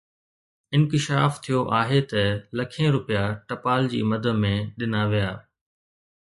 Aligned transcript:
انڪشاف 0.75 1.31
ٿيو 1.43 1.59
آهي 1.81 2.01
ته 2.11 2.23
لکين 2.57 2.87
رپيا 2.95 3.23
ٽپال 3.51 3.81
جي 3.93 4.01
مد 4.11 4.25
۾ 4.41 4.53
ڏنا 4.79 5.03
ويا 5.11 5.31